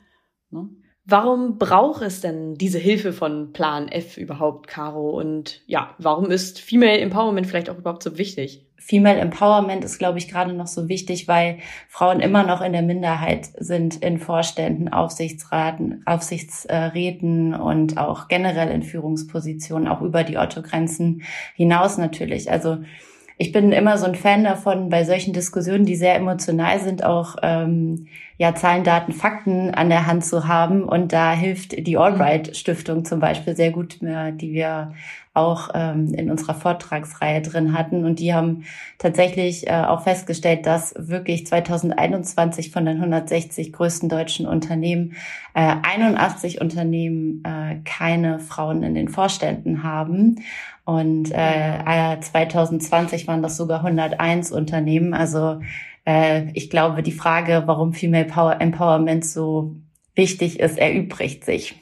Ne? 0.50 0.68
Warum 1.04 1.58
braucht 1.58 2.02
es 2.02 2.20
denn 2.20 2.54
diese 2.54 2.78
Hilfe 2.78 3.12
von 3.12 3.52
Plan 3.52 3.88
F 3.88 4.16
überhaupt, 4.16 4.68
Caro? 4.68 5.10
Und 5.10 5.62
ja, 5.66 5.94
warum 5.98 6.30
ist 6.30 6.60
Female 6.60 6.98
Empowerment 6.98 7.46
vielleicht 7.46 7.70
auch 7.70 7.78
überhaupt 7.78 8.04
so 8.04 8.18
wichtig? 8.18 8.66
Female 8.78 9.18
Empowerment 9.18 9.84
ist, 9.84 9.98
glaube 9.98 10.18
ich, 10.18 10.28
gerade 10.28 10.52
noch 10.52 10.66
so 10.66 10.88
wichtig, 10.88 11.28
weil 11.28 11.58
Frauen 11.88 12.20
immer 12.20 12.44
noch 12.44 12.60
in 12.60 12.72
der 12.72 12.82
Minderheit 12.82 13.48
sind 13.58 14.02
in 14.02 14.18
Vorständen, 14.18 14.88
Aufsichtsraten, 14.88 16.02
Aufsichtsräten 16.04 17.54
und 17.54 17.98
auch 17.98 18.26
generell 18.26 18.70
in 18.70 18.82
Führungspositionen, 18.82 19.88
auch 19.88 20.02
über 20.02 20.24
die 20.24 20.36
Otto-Grenzen 20.36 21.22
hinaus 21.54 21.96
natürlich. 21.96 22.50
Also 22.50 22.78
ich 23.38 23.50
bin 23.50 23.72
immer 23.72 23.98
so 23.98 24.06
ein 24.06 24.14
Fan 24.14 24.44
davon, 24.44 24.88
bei 24.88 25.04
solchen 25.04 25.32
Diskussionen, 25.32 25.84
die 25.84 25.96
sehr 25.96 26.16
emotional 26.16 26.78
sind, 26.80 27.04
auch 27.04 27.36
ähm, 27.42 28.06
ja 28.42 28.56
Zahlen, 28.56 28.82
Daten, 28.82 29.12
Fakten 29.12 29.72
an 29.72 29.88
der 29.88 30.08
Hand 30.08 30.24
zu 30.24 30.48
haben. 30.48 30.82
Und 30.82 31.12
da 31.12 31.32
hilft 31.32 31.86
die 31.86 31.96
Albright 31.96 32.56
Stiftung 32.56 33.04
zum 33.04 33.20
Beispiel 33.20 33.54
sehr 33.54 33.70
gut, 33.70 34.02
äh, 34.02 34.32
die 34.32 34.52
wir 34.52 34.94
auch 35.32 35.70
ähm, 35.74 36.12
in 36.12 36.28
unserer 36.28 36.54
Vortragsreihe 36.54 37.40
drin 37.40 37.72
hatten. 37.72 38.04
Und 38.04 38.18
die 38.18 38.34
haben 38.34 38.64
tatsächlich 38.98 39.68
äh, 39.68 39.84
auch 39.84 40.02
festgestellt, 40.02 40.66
dass 40.66 40.92
wirklich 40.98 41.46
2021 41.46 42.72
von 42.72 42.84
den 42.84 42.96
160 42.96 43.72
größten 43.72 44.08
deutschen 44.08 44.48
Unternehmen 44.48 45.14
äh, 45.54 45.76
81 45.80 46.60
Unternehmen 46.60 47.44
äh, 47.44 47.76
keine 47.84 48.40
Frauen 48.40 48.82
in 48.82 48.96
den 48.96 49.08
Vorständen 49.08 49.84
haben. 49.84 50.42
Und 50.84 51.30
äh, 51.30 52.18
2020 52.20 53.28
waren 53.28 53.40
das 53.40 53.56
sogar 53.56 53.84
101 53.84 54.50
Unternehmen. 54.50 55.14
Also 55.14 55.60
äh, 56.04 56.50
ich 56.54 56.70
glaube, 56.70 57.02
die 57.02 57.12
Frage, 57.12 57.64
warum 57.66 57.92
Female 57.92 58.26
Power 58.26 58.60
Empowerment 58.60 59.24
so 59.24 59.76
wichtig 60.14 60.60
ist, 60.60 60.78
erübrigt 60.78 61.44
sich. 61.44 61.74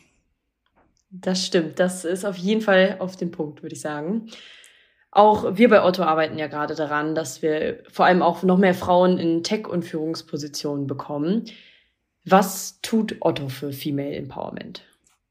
Das 1.10 1.44
stimmt. 1.44 1.78
Das 1.78 2.04
ist 2.04 2.24
auf 2.24 2.36
jeden 2.36 2.60
Fall 2.60 2.96
auf 3.00 3.16
den 3.16 3.30
Punkt, 3.30 3.62
würde 3.62 3.74
ich 3.74 3.80
sagen. 3.80 4.28
Auch 5.10 5.56
wir 5.56 5.68
bei 5.68 5.82
Otto 5.82 6.04
arbeiten 6.04 6.38
ja 6.38 6.46
gerade 6.46 6.76
daran, 6.76 7.16
dass 7.16 7.42
wir 7.42 7.82
vor 7.90 8.06
allem 8.06 8.22
auch 8.22 8.44
noch 8.44 8.58
mehr 8.58 8.74
Frauen 8.74 9.18
in 9.18 9.42
Tech- 9.42 9.68
und 9.68 9.84
Führungspositionen 9.84 10.86
bekommen. 10.86 11.46
Was 12.24 12.80
tut 12.80 13.16
Otto 13.20 13.48
für 13.48 13.72
Female 13.72 14.14
Empowerment? 14.14 14.84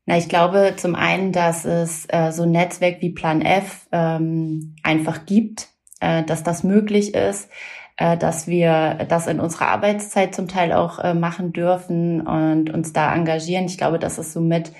Na, 0.05 0.17
ich 0.17 0.27
glaube 0.27 0.73
zum 0.75 0.95
einen, 0.95 1.31
dass 1.31 1.63
es 1.63 2.05
äh, 2.09 2.31
so 2.31 2.43
ein 2.43 2.51
Netzwerk 2.51 2.99
wie 2.99 3.11
Plan 3.11 3.41
F 3.41 3.87
ähm, 3.91 4.75
einfach 4.83 5.25
gibt, 5.25 5.67
äh, 6.01 6.23
dass 6.23 6.43
das 6.43 6.63
möglich 6.63 7.13
ist, 7.13 7.49
dass 7.99 8.47
wir 8.47 9.05
das 9.09 9.27
in 9.27 9.39
unserer 9.39 9.67
Arbeitszeit 9.67 10.33
zum 10.33 10.47
Teil 10.47 10.71
auch 10.71 10.99
äh, 10.99 11.13
machen 11.13 11.51
dürfen 11.51 12.21
und 12.25 12.69
uns 12.69 12.93
da 12.93 13.13
engagieren. 13.13 13.65
Ich 13.65 13.77
glaube, 13.77 13.99
das 13.99 14.17
ist 14.17 14.31
somit 14.31 14.71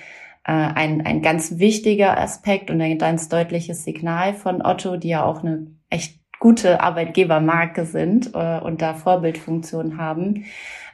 äh, 0.44 0.52
ein, 0.52 1.04
ein 1.04 1.20
ganz 1.20 1.58
wichtiger 1.58 2.18
Aspekt 2.18 2.70
und 2.70 2.80
ein 2.80 2.98
ganz 2.98 3.28
deutliches 3.28 3.84
Signal 3.84 4.32
von 4.32 4.62
Otto, 4.62 4.96
die 4.96 5.08
ja 5.08 5.24
auch 5.24 5.42
eine 5.42 5.66
echt 5.90 6.18
gute 6.38 6.80
Arbeitgebermarke 6.80 7.84
sind 7.84 8.34
äh, 8.34 8.58
und 8.58 8.80
da 8.80 8.94
Vorbildfunktion 8.94 9.98
haben. 9.98 10.46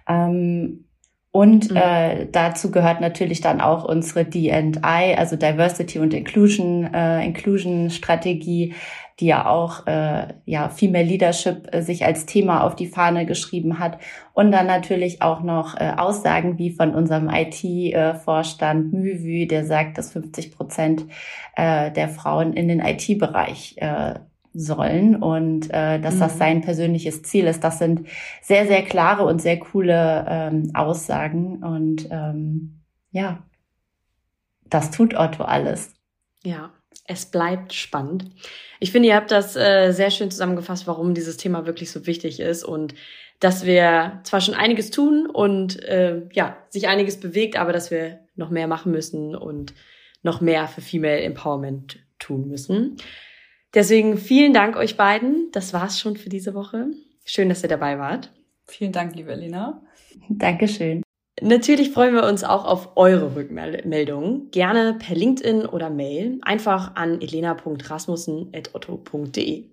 Ähm, 0.09 0.87
und 1.31 1.71
mhm. 1.71 1.77
äh, 1.77 2.27
dazu 2.33 2.71
gehört 2.71 3.01
natürlich 3.01 3.41
dann 3.41 3.61
auch 3.61 3.85
unsere 3.85 4.25
D&I, 4.25 5.15
also 5.17 5.37
Diversity 5.37 5.99
und 5.99 6.15
Inclusion, 6.15 6.85
äh, 6.93 7.25
Inclusion 7.25 7.91
Strategie, 7.91 8.75
die 9.21 9.27
ja 9.27 9.47
auch 9.47 9.87
äh, 9.87 10.35
ja 10.45 10.69
Female 10.69 11.05
Leadership 11.05 11.75
äh, 11.75 11.83
sich 11.83 12.05
als 12.05 12.27
Thema 12.27 12.65
auf 12.65 12.77
die 12.77 12.87
Fahne 12.87 13.25
geschrieben 13.25 13.79
hat 13.79 13.99
und 14.35 14.53
dann 14.53 14.67
natürlich 14.67 15.23
auch 15.23 15.43
noch 15.43 15.75
äh, 15.77 15.93
Aussagen 15.97 16.59
wie 16.59 16.71
von 16.71 16.95
unserem 16.95 17.31
IT-Vorstand 17.31 18.93
äh, 18.93 18.97
Müvü, 18.97 19.47
der 19.47 19.65
sagt, 19.65 19.97
dass 19.97 20.13
50 20.13 20.55
Prozent 20.55 21.07
äh, 21.57 21.91
der 21.93 22.09
Frauen 22.09 22.53
in 22.53 22.69
den 22.69 22.81
IT-Bereich 22.81 23.77
äh, 23.79 24.15
sollen 24.53 25.17
und 25.17 25.71
äh, 25.71 26.01
dass 26.01 26.17
mhm. 26.17 26.21
das 26.21 26.39
sein 26.39 26.61
persönliches 26.63 27.23
Ziel 27.23 27.47
ist. 27.47 27.63
Das 27.63 27.79
sind 27.79 28.07
sehr, 28.43 28.67
sehr 28.67 28.83
klare 28.83 29.25
und 29.25 29.41
sehr 29.41 29.59
coole 29.59 30.25
ähm, 30.29 30.71
Aussagen 30.75 31.63
und 31.63 32.09
ähm, 32.11 32.81
ja, 33.11 33.43
das 34.69 34.91
tut 34.91 35.15
Otto 35.15 35.45
alles. 35.45 35.95
Ja, 36.43 36.71
es 37.05 37.27
bleibt 37.27 37.73
spannend. 37.73 38.27
Ich 38.81 38.93
finde, 38.93 39.09
ihr 39.09 39.17
habt 39.17 39.31
das 39.31 39.57
äh, 39.57 39.93
sehr 39.93 40.11
schön 40.11 40.31
zusammengefasst, 40.31 40.87
warum 40.87 41.15
dieses 41.15 41.37
Thema 41.37 41.67
wirklich 41.67 41.91
so 41.91 42.07
wichtig 42.07 42.41
ist 42.41 42.65
und 42.65 42.95
dass 43.41 43.67
wir 43.67 44.21
zwar 44.25 44.41
schon 44.41 44.55
einiges 44.55 44.91
tun 44.91 45.27
und 45.27 45.83
äh, 45.85 46.23
ja, 46.33 46.57
sich 46.71 46.89
einiges 46.89 47.21
bewegt, 47.21 47.57
aber 47.57 47.73
dass 47.73 47.91
wir 47.91 48.21
noch 48.35 48.51
mehr 48.51 48.67
machen 48.67 48.93
müssen 48.93 49.37
und 49.37 49.75
noch 50.23 50.41
mehr 50.41 50.67
für 50.69 50.81
Female 50.81 51.21
Empowerment 51.21 51.99
tun 52.19 52.49
müssen. 52.49 52.97
Deswegen 53.75 54.17
vielen 54.17 54.55
Dank 54.55 54.77
euch 54.77 54.97
beiden. 54.97 55.51
Das 55.53 55.73
war's 55.73 56.01
schon 56.01 56.17
für 56.17 56.31
diese 56.31 56.55
Woche. 56.55 56.87
Schön, 57.25 57.49
dass 57.49 57.63
ihr 57.63 57.69
dabei 57.69 57.99
wart. 57.99 58.33
Vielen 58.67 58.93
Dank, 58.93 59.15
liebe 59.15 59.33
Elena. 59.33 59.83
Dankeschön. 60.29 61.06
Natürlich 61.43 61.91
freuen 61.91 62.15
wir 62.15 62.25
uns 62.25 62.45
auch 62.45 62.65
auf 62.65 62.97
eure 62.97 63.37
Rückmeldungen. 63.37 64.51
Gerne 64.53 64.97
per 64.99 65.15
LinkedIn 65.15 65.67
oder 65.67 65.91
Mail. 65.91 66.39
Einfach 66.43 66.95
an 66.95 67.21
elena.rasmussen.otto.de. 67.21 69.65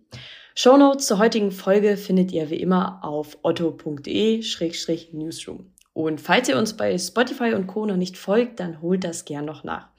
Shownotes 0.56 1.08
zur 1.08 1.18
heutigen 1.20 1.52
Folge 1.52 1.96
findet 1.98 2.34
ihr 2.34 2.50
wie 2.50 2.58
immer 2.58 3.00
auf 3.04 3.38
otto.de-newsroom. 3.44 5.68
Und 5.94 6.20
falls 6.20 6.50
ihr 6.50 6.58
uns 6.58 6.76
bei 6.76 6.98
Spotify 6.98 7.54
und 7.54 7.68
Co. 7.68 7.86
noch 7.86 7.96
nicht 7.96 8.18
folgt, 8.18 8.60
dann 8.60 8.82
holt 8.82 9.06
das 9.06 9.26
gern 9.26 9.46
noch 9.46 9.64
nach. 9.64 9.90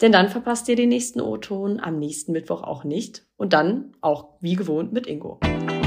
Denn 0.00 0.12
dann 0.12 0.28
verpasst 0.28 0.66
ihr 0.68 0.76
den 0.76 0.88
nächsten 0.88 1.20
O-Ton 1.20 1.78
am 1.80 1.98
nächsten 1.98 2.32
Mittwoch 2.32 2.62
auch 2.62 2.84
nicht. 2.84 3.26
Und 3.36 3.52
dann 3.52 3.92
auch 4.00 4.28
wie 4.40 4.56
gewohnt 4.56 4.92
mit 4.92 5.06
Ingo. 5.06 5.38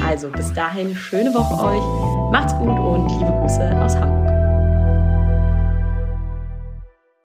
Also 0.04 0.30
bis 0.30 0.54
dahin, 0.54 0.94
schöne 0.96 1.34
Woche 1.34 1.62
euch. 1.62 1.82
Macht's 2.32 2.54
gut 2.54 2.78
und 2.78 3.08
liebe 3.18 3.32
Grüße 3.40 3.78
aus 3.80 3.96
Hamburg. 3.96 4.19